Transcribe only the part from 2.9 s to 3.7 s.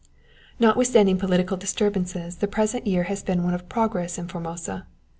has been one of